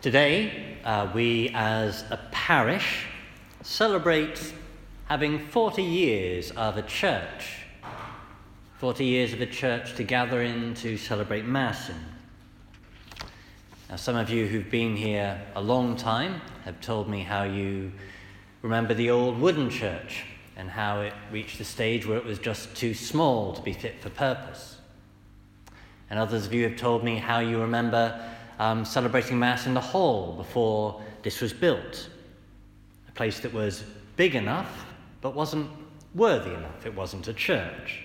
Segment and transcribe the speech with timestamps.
[0.00, 3.06] Today, uh, we as a parish
[3.62, 4.54] celebrate
[5.06, 7.64] having 40 years of a church.
[8.76, 11.96] 40 years of a church to gather in to celebrate Mass in.
[13.90, 17.90] Now, some of you who've been here a long time have told me how you
[18.62, 20.22] remember the old wooden church
[20.56, 24.00] and how it reached the stage where it was just too small to be fit
[24.00, 24.76] for purpose.
[26.08, 29.80] And others of you have told me how you remember um, celebrating Mass in the
[29.80, 32.08] hall before this was built.
[33.08, 33.84] A place that was
[34.16, 34.86] big enough
[35.20, 35.70] but wasn't
[36.14, 36.86] worthy enough.
[36.86, 38.02] It wasn't a church.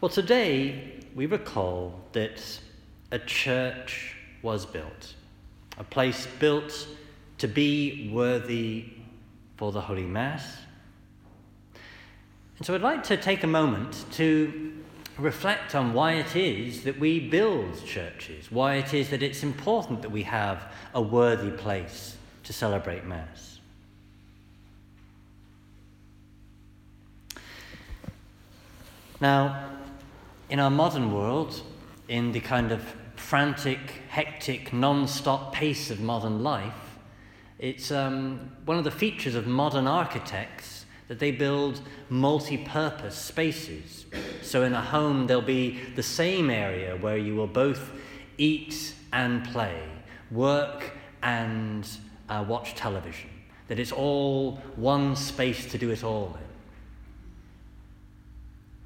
[0.00, 2.60] Well, today we recall that
[3.10, 5.14] a church was built,
[5.78, 6.88] a place built
[7.38, 8.86] to be worthy
[9.56, 10.56] for the Holy Mass.
[12.58, 14.72] And so I'd like to take a moment to
[15.18, 20.02] reflect on why it is that we build churches, why it is that it's important
[20.02, 23.60] that we have a worthy place to celebrate Mass.
[29.20, 29.70] Now,
[30.50, 31.62] in our modern world,
[32.08, 32.82] in the kind of
[33.14, 36.98] frantic, hectic, non stop pace of modern life,
[37.58, 40.81] it's um, one of the features of modern architects
[41.12, 44.06] that they build multi purpose spaces.
[44.40, 47.90] So, in a home, there'll be the same area where you will both
[48.38, 49.82] eat and play,
[50.30, 51.86] work and
[52.30, 53.28] uh, watch television.
[53.68, 56.46] That it's all one space to do it all in.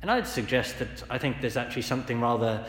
[0.02, 2.66] And I'd suggest that I think there's actually something rather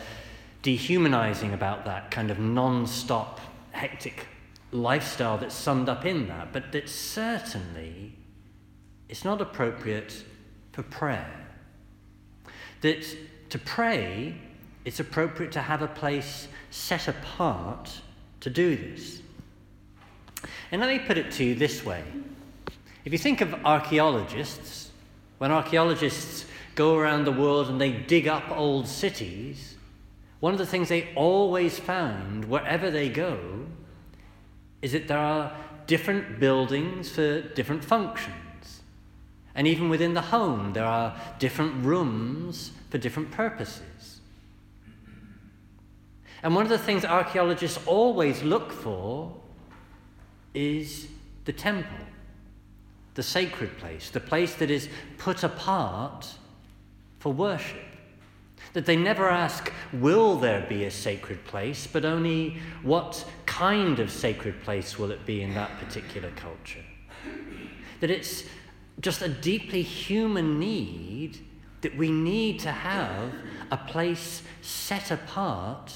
[0.61, 3.39] dehumanizing about that kind of non stop,
[3.71, 4.27] hectic
[4.71, 8.13] lifestyle that's summed up in that, but that certainly
[9.09, 10.23] it's not appropriate
[10.71, 11.47] for prayer.
[12.81, 13.05] That
[13.49, 14.35] to pray,
[14.85, 18.01] it's appropriate to have a place set apart
[18.41, 19.21] to do this.
[20.71, 22.03] And let me put it to you this way.
[23.05, 24.91] If you think of archaeologists,
[25.37, 26.45] when archaeologists
[26.75, 29.75] go around the world and they dig up old cities,
[30.39, 33.39] one of the things they always found, wherever they go,
[34.81, 35.55] is that there are
[35.87, 38.35] different buildings for different functions.
[39.57, 44.21] And even within the home, there are different rooms for different purposes.
[46.43, 49.35] And one of the things archaeologists always look for
[50.53, 51.07] is
[51.45, 52.05] the temple,
[53.15, 56.35] the sacred place, the place that is put apart
[57.17, 57.81] for worship.
[58.73, 64.11] That they never ask, will there be a sacred place, but only what kind of
[64.11, 66.85] sacred place will it be in that particular culture.
[68.01, 68.43] That it's
[68.99, 71.39] just a deeply human need
[71.81, 73.31] that we need to have
[73.71, 75.93] a place set apart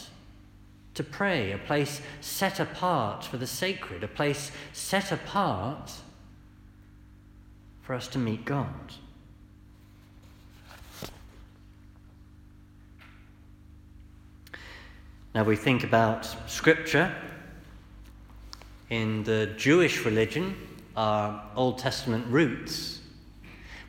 [0.93, 5.91] to pray, a place set apart for the sacred, a place set apart
[7.81, 8.93] for us to meet God.
[15.33, 17.15] Now we think about Scripture
[18.89, 20.55] in the Jewish religion,
[20.95, 22.99] our Old Testament roots.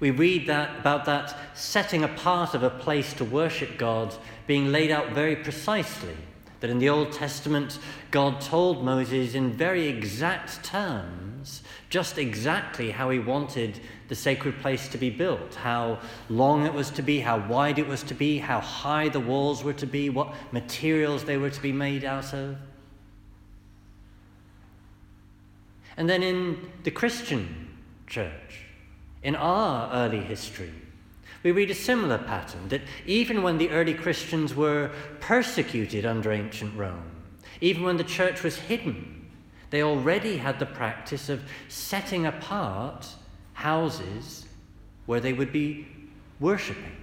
[0.01, 4.15] We read that about that setting apart of a place to worship God
[4.47, 6.17] being laid out very precisely.
[6.61, 7.79] That in the Old Testament,
[8.11, 14.89] God told Moses in very exact terms just exactly how he wanted the sacred place
[14.89, 18.39] to be built, how long it was to be, how wide it was to be,
[18.39, 22.33] how high the walls were to be, what materials they were to be made out
[22.33, 22.57] of.
[25.97, 27.69] And then in the Christian
[28.07, 28.67] church,
[29.23, 30.73] in our early history,
[31.43, 36.77] we read a similar pattern that even when the early Christians were persecuted under ancient
[36.77, 37.11] Rome,
[37.61, 39.29] even when the church was hidden,
[39.71, 43.09] they already had the practice of setting apart
[43.55, 44.47] houses
[45.07, 45.87] where they would be
[46.41, 46.97] worshipping.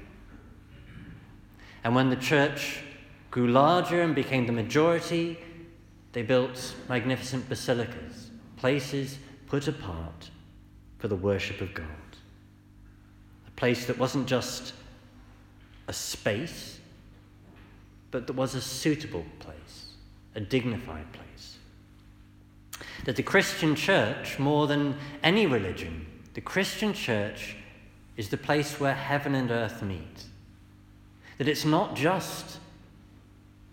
[1.84, 2.82] And when the church
[3.32, 5.38] grew larger and became the majority,
[6.12, 8.29] they built magnificent basilicas,
[8.60, 9.18] places
[9.48, 10.30] put apart
[11.00, 11.86] for the worship of God.
[13.48, 14.74] A place that wasn't just
[15.88, 16.80] a space,
[18.12, 19.94] but that was a suitable place,
[20.36, 21.58] a dignified place.
[23.06, 27.56] That the Christian church, more than any religion, the Christian church
[28.18, 30.26] is the place where heaven and earth meet.
[31.38, 32.60] That it's not just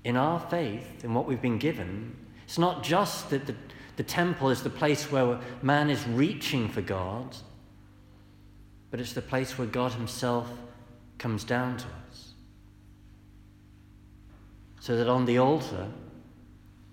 [0.04, 3.56] in our faith, in what we've been given, it's not just that the,
[3.96, 7.36] the temple is the place where man is reaching for God,
[8.90, 10.50] but it's the place where God Himself
[11.18, 12.32] comes down to us.
[14.80, 15.88] So that on the altar,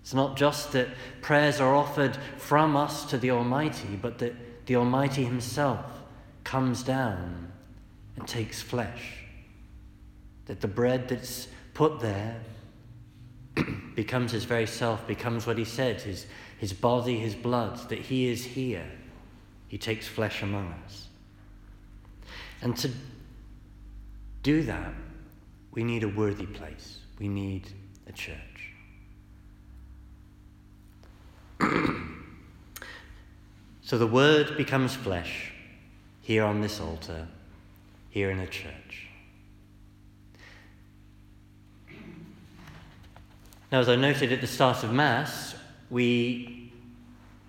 [0.04, 0.88] It's not just that
[1.22, 5.80] prayers are offered from us to the Almighty, but that the Almighty Himself
[6.44, 7.50] comes down
[8.16, 9.24] and takes flesh.
[10.44, 12.38] That the bread that's put there
[13.96, 16.26] becomes His very self, becomes what He said, His,
[16.58, 18.86] his body, His blood, that He is here.
[19.68, 21.08] He takes flesh among us.
[22.62, 22.90] And to
[24.42, 24.92] do that,
[25.72, 27.00] we need a worthy place.
[27.18, 27.68] We need
[28.06, 28.72] a church.
[33.82, 35.52] so the Word becomes flesh
[36.20, 37.28] here on this altar,
[38.10, 39.08] here in a church.
[43.74, 45.56] Now, as I noted at the start of Mass,
[45.90, 46.72] we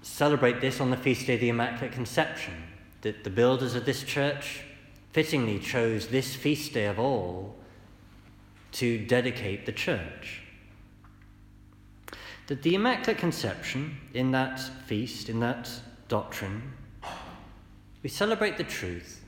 [0.01, 2.63] celebrate this on the feast day of the Immaculate Conception,
[3.01, 4.61] that the builders of this church
[5.13, 7.55] fittingly chose this feast day of all
[8.71, 10.41] to dedicate the church.
[12.47, 15.69] That the Immaculate Conception, in that feast, in that
[16.07, 16.73] doctrine,
[18.01, 19.23] we celebrate the truth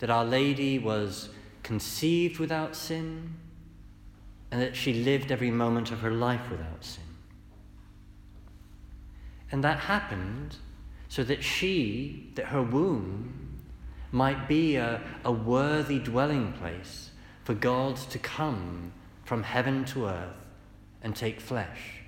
[0.00, 1.30] that Our Lady was
[1.62, 3.36] conceived without sin
[4.50, 7.02] and that she lived every moment of her life without sin.
[9.50, 10.56] And that happened
[11.08, 13.46] so that she, that her womb,
[14.12, 17.10] might be a, a worthy dwelling place
[17.44, 18.92] for God to come
[19.24, 20.36] from heaven to earth
[21.02, 22.00] and take flesh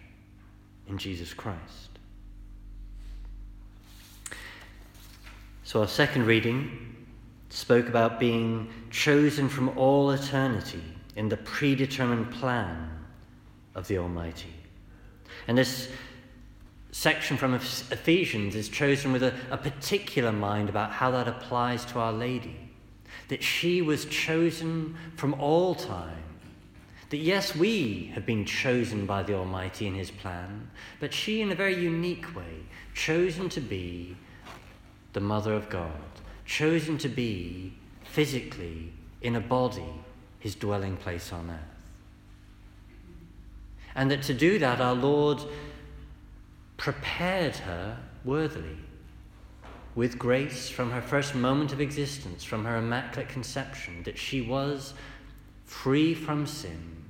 [0.86, 1.90] in Jesus Christ.
[5.64, 7.06] So, our second reading
[7.50, 10.82] spoke about being chosen from all eternity
[11.16, 12.90] in the predetermined plan
[13.74, 14.54] of the Almighty.
[15.46, 15.88] And this
[16.90, 21.98] section from Ephesians is chosen with a, a, particular mind about how that applies to
[21.98, 22.70] Our Lady.
[23.28, 26.24] That she was chosen from all time.
[27.10, 30.70] That yes, we have been chosen by the Almighty in His plan,
[31.00, 32.64] but she, in a very unique way,
[32.94, 34.16] chosen to be
[35.12, 35.92] the Mother of God,
[36.44, 39.94] chosen to be physically in a body
[40.38, 41.58] His dwelling place on earth.
[43.94, 45.42] And that to do that, our Lord
[46.76, 48.78] prepared her worthily
[49.94, 54.94] with grace from her first moment of existence, from her immaculate conception, that she was
[55.64, 57.04] free from sin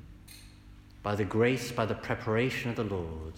[1.03, 3.35] by the grace, by the preparation of the Lord,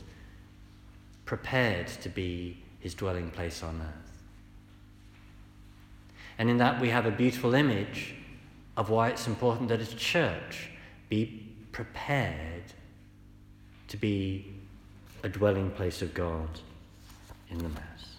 [1.24, 4.22] prepared to be his dwelling place on earth.
[6.38, 8.14] And in that, we have a beautiful image
[8.80, 10.70] of why it's important that a church
[11.10, 12.62] be prepared
[13.88, 14.54] to be
[15.22, 16.48] a dwelling place of God
[17.50, 18.16] in the Mass.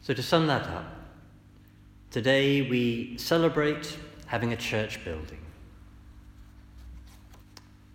[0.00, 0.86] So, to sum that up,
[2.10, 5.44] today we celebrate having a church building.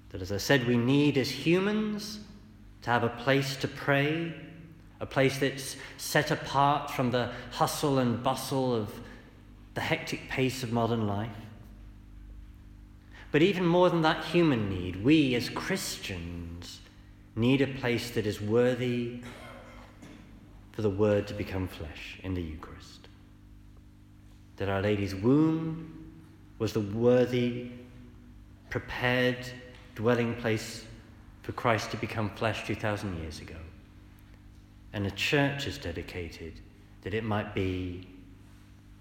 [0.10, 2.20] That, as I said, we need as humans
[2.84, 4.32] to have a place to pray,
[5.00, 8.92] a place that's set apart from the hustle and bustle of
[9.74, 11.30] the hectic pace of modern life.
[13.32, 16.80] But even more than that human need, we as Christians
[17.36, 19.20] need a place that is worthy
[20.72, 23.10] for the Word to become flesh in the Eucharist.
[24.56, 26.14] That Our Lady's womb
[26.60, 27.72] was the worthy,
[28.70, 29.46] prepared
[29.96, 30.86] dwelling place
[31.42, 33.56] for Christ to become flesh 2,000 years ago.
[34.96, 36.62] And a church is dedicated
[37.02, 38.08] that it might be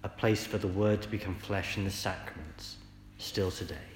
[0.03, 2.79] a place for the Word to become flesh in the sacraments
[3.19, 3.94] still today.